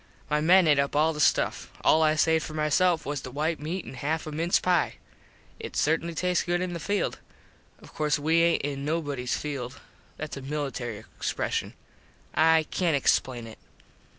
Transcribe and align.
My 0.31 0.41
men 0.41 0.65
ate 0.67 0.79
up 0.79 0.95
all 0.95 1.13
the 1.13 1.19
stuff. 1.19 1.69
All 1.81 2.01
I 2.01 2.15
saved 2.15 2.43
for 2.43 2.55
my 2.55 2.69
self 2.69 3.05
was 3.05 3.21
the 3.21 3.29
white 3.29 3.59
meat 3.59 3.85
an 3.85 3.93
half 3.93 4.25
a 4.25 4.31
mince 4.31 4.59
pie. 4.59 4.95
It 5.59 5.75
certainly 5.75 6.15
tastes 6.15 6.43
good 6.43 6.59
in 6.59 6.73
the 6.73 6.79
field. 6.79 7.19
Of 7.77 7.93
course 7.93 8.17
we 8.17 8.41
aint 8.41 8.63
in 8.63 8.83
nobodies 8.83 9.37
field. 9.37 9.79
Thats 10.17 10.37
a 10.37 10.41
military 10.41 11.03
expreshun. 11.19 11.73
I 12.33 12.65
cant 12.71 12.95
explain 12.95 13.45
it. 13.45 13.59